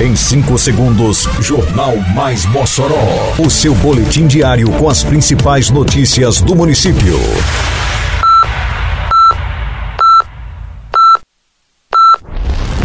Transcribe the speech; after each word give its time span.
Em 0.00 0.16
5 0.16 0.58
segundos, 0.58 1.28
Jornal 1.40 1.96
Mais 2.16 2.44
Mossoró. 2.46 3.32
O 3.38 3.48
seu 3.48 3.72
boletim 3.76 4.26
diário 4.26 4.68
com 4.72 4.90
as 4.90 5.04
principais 5.04 5.70
notícias 5.70 6.40
do 6.40 6.56
município. 6.56 7.16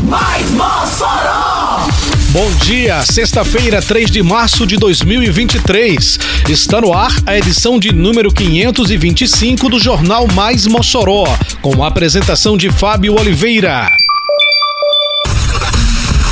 Mais 0.04 0.52
Mossoró! 0.52 1.88
Bom 2.30 2.52
dia, 2.64 3.04
sexta-feira, 3.04 3.82
3 3.82 4.12
de 4.12 4.22
março 4.22 4.68
de 4.68 4.78
2023. 4.78 6.20
Está 6.48 6.80
no 6.80 6.94
ar 6.94 7.12
a 7.26 7.36
edição 7.36 7.80
de 7.80 7.92
número 7.92 8.32
525 8.32 9.68
do 9.68 9.80
Jornal 9.80 10.28
Mais 10.28 10.68
Mossoró, 10.68 11.24
com 11.60 11.84
a 11.84 11.88
apresentação 11.88 12.56
de 12.56 12.70
Fábio 12.70 13.20
Oliveira. 13.20 13.90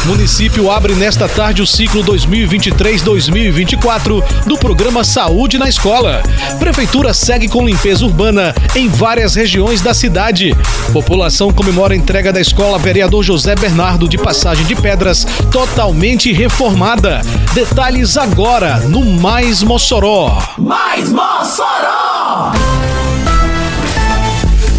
Município 0.07 0.71
abre 0.71 0.95
nesta 0.95 1.27
tarde 1.27 1.61
o 1.61 1.67
ciclo 1.67 2.01
2023-2024 2.05 4.23
do 4.45 4.57
programa 4.57 5.03
Saúde 5.03 5.57
na 5.57 5.67
Escola. 5.67 6.23
Prefeitura 6.57 7.13
segue 7.13 7.49
com 7.49 7.65
limpeza 7.65 8.05
urbana 8.05 8.55
em 8.73 8.87
várias 8.87 9.35
regiões 9.35 9.81
da 9.81 9.93
cidade. 9.93 10.55
População 10.93 11.51
comemora 11.51 11.93
a 11.93 11.97
entrega 11.97 12.31
da 12.31 12.39
escola 12.39 12.79
Vereador 12.79 13.21
José 13.21 13.53
Bernardo 13.53 14.07
de 14.07 14.17
Passagem 14.17 14.65
de 14.65 14.75
Pedras, 14.75 15.27
totalmente 15.51 16.31
reformada. 16.31 17.19
Detalhes 17.53 18.15
agora 18.15 18.77
no 18.87 19.03
Mais 19.03 19.61
Mossoró. 19.61 20.41
Mais 20.57 21.11
Mossoró! 21.11 22.53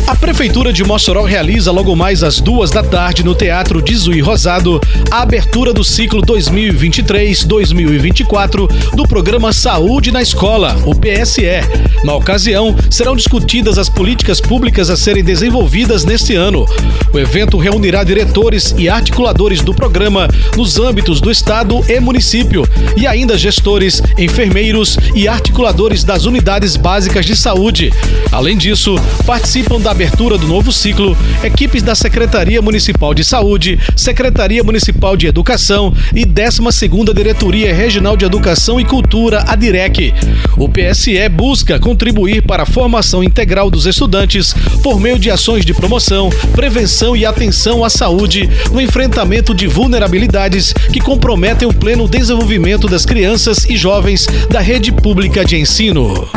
A 0.09 0.17
Prefeitura 0.17 0.73
de 0.73 0.83
Mossoró 0.85 1.23
realiza 1.23 1.71
logo 1.71 1.95
mais 1.95 2.23
às 2.23 2.41
duas 2.41 2.71
da 2.71 2.83
tarde 2.83 3.23
no 3.23 3.35
Teatro 3.35 3.83
de 3.83 3.95
Zui 3.95 4.23
Rosado 4.23 4.81
a 5.11 5.21
abertura 5.21 5.71
do 5.71 5.85
ciclo 5.85 6.23
2023-2024 6.23 8.67
do 8.95 9.07
programa 9.07 9.53
Saúde 9.53 10.11
na 10.11 10.23
Escola, 10.23 10.75
o 10.87 10.95
PSE. 10.95 11.61
Na 12.05 12.15
ocasião, 12.15 12.75
serão 12.91 13.15
discutidas 13.15 13.77
as 13.77 13.91
políticas 13.91 14.41
públicas 14.41 14.89
a 14.89 14.97
serem 14.97 15.23
desenvolvidas 15.23 16.07
neste 16.07 16.35
ano. 16.35 16.65
O 17.13 17.19
evento 17.19 17.59
reunirá 17.59 18.03
diretores 18.03 18.75
e 18.79 18.89
articuladores 18.89 19.61
do 19.61 19.75
programa 19.75 20.27
nos 20.57 20.79
âmbitos 20.79 21.21
do 21.21 21.31
Estado 21.31 21.85
e 21.87 22.01
município, 22.01 22.67
e 22.97 23.07
ainda 23.07 23.37
gestores, 23.37 24.03
enfermeiros 24.17 24.97
e 25.15 25.29
articuladores 25.29 26.03
das 26.03 26.25
unidades 26.25 26.77
básicas 26.77 27.27
de 27.27 27.37
saúde. 27.37 27.93
Além 28.33 28.57
disso, 28.57 28.95
participam 29.27 29.79
da 29.81 29.98
abertura 29.99 30.39
do 30.39 30.47
novo 30.47 30.73
ciclo, 30.73 31.19
equipes 31.43 31.83
da 31.83 31.93
Secretaria 31.93 32.63
Municipal 32.63 33.13
de 33.13 33.25
Saúde, 33.25 33.81
Secretaria 33.97 34.63
Municipal 34.63 35.17
de 35.17 35.27
Educação 35.27 35.93
e 36.15 36.25
12ª 36.25 37.13
Diretoria 37.13 37.75
Regional 37.75 38.17
de 38.17 38.25
Educação 38.25 38.79
e 38.79 38.85
Cultura, 38.85 39.43
a 39.45 39.57
DIREC. 39.57 40.15
O 40.57 40.69
PSE 40.69 41.29
busca 41.29 41.81
contribuir 41.81 42.43
para 42.43 42.63
a 42.63 42.67
formação 42.67 43.25
integral 43.25 43.73
dos 43.73 43.87
estudantes 43.87 44.55
por 44.85 45.01
meio 45.01 45.19
de 45.19 45.33
ações 45.33 45.65
de 45.65 45.75
promoção, 45.75 46.31
prevenção 46.53 47.17
e 47.17 47.27
atenção 47.27 47.83
à 47.83 47.91
saúde 47.91 48.49
no 48.71 48.81
enfrentamento 48.81 49.53
de 49.53 49.67
vulnerabilidades 49.67 50.73
que 50.93 51.01
comprometem 51.01 51.67
o 51.67 51.75
pleno 51.75 52.07
desenvolvimento 52.07 52.87
das 52.87 53.05
crianças 53.05 53.65
e 53.65 53.77
jovens 53.77 54.29
da 54.49 54.61
rede 54.61 54.93
pública 54.93 55.45
de 55.45 55.57
ensino. 55.57 56.29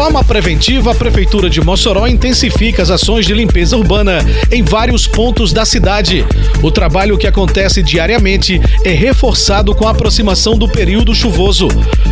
Forma 0.00 0.24
preventiva, 0.24 0.92
a 0.92 0.94
Prefeitura 0.94 1.50
de 1.50 1.60
Mossoró 1.60 2.06
intensifica 2.06 2.82
as 2.82 2.88
ações 2.88 3.26
de 3.26 3.34
limpeza 3.34 3.76
urbana 3.76 4.24
em 4.50 4.62
vários 4.62 5.06
pontos 5.06 5.52
da 5.52 5.66
cidade. 5.66 6.24
O 6.62 6.70
trabalho 6.70 7.18
que 7.18 7.26
acontece 7.26 7.82
diariamente 7.82 8.58
é 8.82 8.92
reforçado 8.92 9.74
com 9.74 9.86
a 9.86 9.90
aproximação 9.90 10.56
do 10.56 10.66
período 10.66 11.14
chuvoso. 11.14 11.68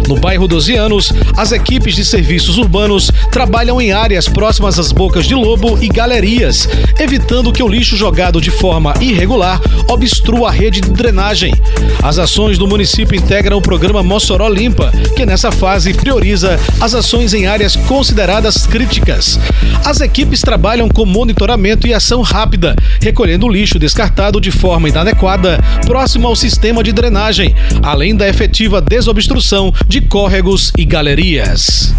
No 0.07 0.17
bairro 0.17 0.47
12 0.47 0.75
anos, 0.75 1.15
as 1.35 1.51
equipes 1.51 1.95
de 1.95 2.05
serviços 2.05 2.59
urbanos 2.59 3.11
trabalham 3.33 3.81
em 3.81 3.91
áreas 3.91 4.29
próximas 4.29 4.79
às 4.79 4.93
bocas 4.93 5.27
de 5.27 5.35
lobo 5.35 5.79
e 5.83 5.89
galerias, 5.89 6.69
evitando 6.99 7.53
que 7.53 7.63
o 7.63 7.69
lixo 7.69 7.97
jogado 7.97 8.39
de 8.39 8.51
forma 8.51 8.93
irregular 9.01 9.63
obstrua 9.89 10.49
a 10.49 10.53
rede 10.53 10.83
de 10.83 10.91
drenagem. 10.91 11.55
As 12.03 12.19
ações 12.19 12.59
do 12.59 12.69
município 12.69 13.17
integram 13.17 13.57
o 13.57 13.63
programa 13.63 14.03
Mossoró 14.03 14.47
Limpa, 14.47 14.93
que 15.17 15.25
nessa 15.25 15.51
fase 15.51 15.95
prioriza 15.95 16.61
as 16.81 16.95
ações 16.95 17.33
em 17.33 17.47
áreas 17.47 17.78
consideradas 17.87 18.67
críticas. 18.67 19.39
As 19.85 20.01
equipes 20.01 20.41
trabalham 20.41 20.89
com 20.89 21.07
monitoramento 21.07 21.87
e 21.87 21.95
ação 21.95 22.23
rápida, 22.23 22.75
recolhendo 23.01 23.47
o 23.47 23.49
lixo 23.49 23.79
descartado 23.79 24.41
de 24.41 24.51
forma 24.51 24.89
inadequada 24.89 25.59
próximo 25.87 26.27
ao 26.27 26.37
sistema 26.37 26.83
de 26.83 26.93
drenagem, 26.93 27.55
além 27.83 28.15
da 28.15 28.29
efetiva 28.29 28.81
desobstrução 28.81 29.73
de 29.87 30.01
córregos 30.01 30.73
e 30.77 30.85
galerias. 30.85 31.95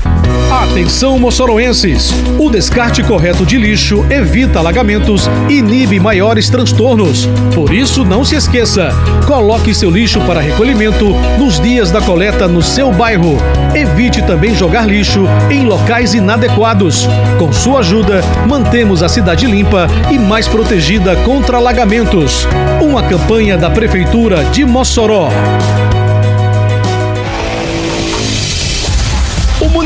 Atenção, 0.51 1.19
moçoroenses! 1.19 2.11
O 2.39 2.49
descarte 2.49 3.03
correto 3.03 3.45
de 3.45 3.55
lixo 3.55 4.03
evita 4.09 4.57
alagamentos 4.57 5.29
e 5.47 5.59
inibe 5.59 5.99
maiores 5.99 6.49
transtornos. 6.49 7.27
Por 7.53 7.71
isso, 7.71 8.03
não 8.03 8.25
se 8.25 8.35
esqueça: 8.35 8.89
coloque 9.27 9.75
seu 9.75 9.91
lixo 9.91 10.19
para 10.21 10.41
recolhimento 10.41 11.05
nos 11.37 11.59
dias 11.59 11.91
da 11.91 12.01
coleta 12.01 12.47
no 12.47 12.63
seu 12.63 12.91
bairro. 12.91 13.37
Evite 13.75 14.23
também 14.23 14.55
jogar 14.55 14.87
lixo 14.87 15.25
em 15.51 15.65
locais 15.69 16.15
inadequados. 16.15 17.07
Com 17.37 17.53
sua 17.53 17.81
ajuda, 17.81 18.21
mantemos 18.47 19.03
a 19.03 19.07
cidade 19.07 19.45
limpa 19.45 19.87
e 20.09 20.17
mais 20.17 20.47
protegida 20.47 21.15
contra 21.17 21.57
alagamentos. 21.57 22.47
Uma 22.81 23.03
campanha 23.03 23.55
da 23.55 23.69
Prefeitura 23.69 24.43
de 24.45 24.65
Mossoró. 24.65 25.29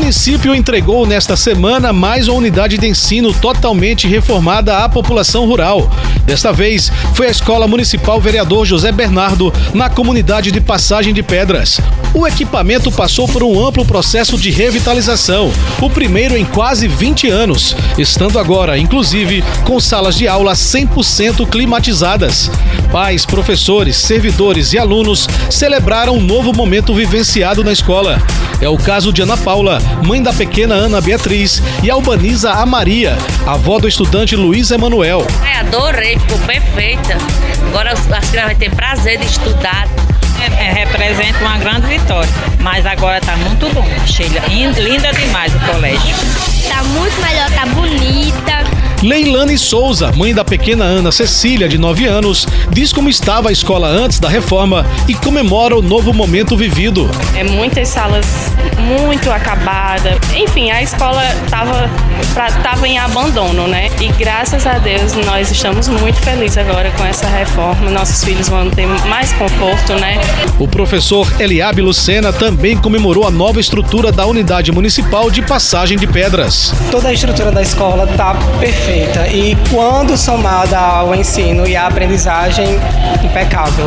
Município 0.04 0.54
entregou 0.54 1.06
nesta 1.06 1.34
semana 1.34 1.90
mais 1.90 2.28
uma 2.28 2.36
unidade 2.36 2.76
de 2.76 2.86
ensino 2.86 3.32
totalmente 3.32 4.06
reformada 4.06 4.84
à 4.84 4.86
população 4.86 5.46
rural. 5.46 5.90
Desta 6.26 6.52
vez, 6.52 6.92
foi 7.14 7.28
a 7.28 7.30
Escola 7.30 7.66
Municipal 7.66 8.20
Vereador 8.20 8.66
José 8.66 8.92
Bernardo, 8.92 9.50
na 9.72 9.88
comunidade 9.88 10.52
de 10.52 10.60
Passagem 10.60 11.14
de 11.14 11.22
Pedras. 11.22 11.80
O 12.12 12.26
equipamento 12.26 12.92
passou 12.92 13.26
por 13.26 13.42
um 13.42 13.66
amplo 13.66 13.82
processo 13.82 14.36
de 14.36 14.50
revitalização, 14.50 15.50
o 15.80 15.88
primeiro 15.88 16.36
em 16.36 16.44
quase 16.44 16.86
20 16.86 17.30
anos, 17.30 17.74
estando 17.96 18.38
agora, 18.38 18.76
inclusive, 18.76 19.42
com 19.64 19.80
salas 19.80 20.16
de 20.16 20.28
aula 20.28 20.52
100% 20.52 21.48
climatizadas. 21.48 22.50
Pais, 22.92 23.24
professores, 23.24 23.96
servidores 23.96 24.74
e 24.74 24.78
alunos 24.78 25.26
celebraram 25.48 26.16
um 26.16 26.22
novo 26.22 26.52
momento 26.52 26.94
vivenciado 26.94 27.64
na 27.64 27.72
escola. 27.72 28.22
É 28.60 28.68
o 28.68 28.78
caso 28.78 29.12
de 29.12 29.20
Ana 29.20 29.36
Paula, 29.36 29.78
mãe 30.02 30.22
da 30.22 30.32
pequena 30.32 30.74
Ana 30.74 31.00
Beatriz, 31.00 31.62
e 31.82 31.90
albaniza 31.90 32.52
a 32.52 32.66
Maria, 32.66 33.16
avó 33.46 33.78
do 33.78 33.88
estudante 33.88 34.36
Luiz 34.36 34.70
Emanuel. 34.70 35.26
Ai, 35.42 35.60
adorei, 35.60 36.18
ficou 36.18 36.38
perfeita. 36.40 37.16
Agora 37.68 37.92
as 37.92 38.00
crianças 38.00 38.50
vão 38.50 38.54
ter 38.54 38.70
prazer 38.74 39.18
de 39.18 39.26
estudar. 39.26 39.88
É, 40.40 40.64
é, 40.64 40.72
representa 40.72 41.38
uma 41.40 41.58
grande 41.58 41.86
vitória. 41.86 42.28
Mas 42.60 42.84
agora 42.84 43.20
tá 43.20 43.36
muito 43.36 43.72
bom, 43.72 43.84
Sheila. 44.06 44.40
Linda 44.48 45.12
demais 45.12 45.54
o 45.54 45.58
colégio. 45.60 46.14
Tá 46.68 46.82
muito 46.82 47.20
melhor, 47.20 47.50
tá 47.50 47.66
bonita. 47.66 48.84
Leilane 49.04 49.58
Souza, 49.58 50.10
mãe 50.12 50.32
da 50.32 50.42
pequena 50.42 50.84
Ana 50.84 51.12
Cecília, 51.12 51.68
de 51.68 51.76
9 51.76 52.06
anos, 52.06 52.48
diz 52.70 52.90
como 52.90 53.10
estava 53.10 53.50
a 53.50 53.52
escola 53.52 53.86
antes 53.86 54.18
da 54.18 54.30
reforma 54.30 54.86
e 55.06 55.14
comemora 55.14 55.76
o 55.76 55.82
novo 55.82 56.10
momento 56.10 56.56
vivido. 56.56 57.10
É 57.36 57.44
muitas 57.44 57.88
salas 57.88 58.24
muito 59.14 59.30
acabada. 59.30 60.18
Enfim, 60.34 60.72
a 60.72 60.82
escola 60.82 61.22
estava 61.44 61.88
tava 62.64 62.88
em 62.88 62.98
abandono, 62.98 63.68
né? 63.68 63.88
E 64.00 64.08
graças 64.08 64.66
a 64.66 64.78
Deus 64.78 65.14
nós 65.24 65.52
estamos 65.52 65.86
muito 65.86 66.16
felizes 66.20 66.58
agora 66.58 66.90
com 66.96 67.04
essa 67.04 67.28
reforma. 67.28 67.92
Nossos 67.92 68.24
filhos 68.24 68.48
vão 68.48 68.68
ter 68.70 68.86
mais 69.06 69.32
conforto, 69.34 69.94
né? 69.94 70.18
O 70.58 70.66
professor 70.66 71.32
Eliabe 71.38 71.80
Lucena 71.80 72.32
também 72.32 72.76
comemorou 72.76 73.24
a 73.24 73.30
nova 73.30 73.60
estrutura 73.60 74.10
da 74.10 74.26
unidade 74.26 74.72
municipal 74.72 75.30
de 75.30 75.42
Passagem 75.42 75.96
de 75.96 76.08
Pedras. 76.08 76.74
Toda 76.90 77.08
a 77.08 77.12
estrutura 77.12 77.52
da 77.52 77.62
escola 77.62 78.10
está 78.10 78.34
perfeita 78.58 79.28
e 79.28 79.56
quando 79.70 80.16
somada 80.16 80.76
ao 80.76 81.14
ensino 81.14 81.68
e 81.68 81.76
à 81.76 81.86
aprendizagem, 81.86 82.66
impecável. 83.22 83.86